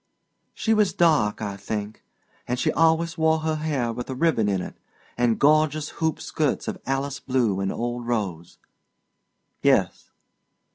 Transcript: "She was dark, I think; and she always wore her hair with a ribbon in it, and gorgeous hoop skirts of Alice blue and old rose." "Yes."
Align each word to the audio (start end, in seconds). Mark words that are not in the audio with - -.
"She 0.55 0.73
was 0.73 0.93
dark, 0.93 1.43
I 1.43 1.55
think; 1.55 2.03
and 2.47 2.57
she 2.57 2.71
always 2.71 3.19
wore 3.19 3.41
her 3.41 3.57
hair 3.57 3.93
with 3.93 4.09
a 4.09 4.15
ribbon 4.15 4.49
in 4.49 4.59
it, 4.59 4.75
and 5.15 5.37
gorgeous 5.39 5.89
hoop 6.01 6.19
skirts 6.19 6.67
of 6.67 6.81
Alice 6.87 7.19
blue 7.19 7.59
and 7.59 7.71
old 7.71 8.07
rose." 8.07 8.57
"Yes." 9.61 10.09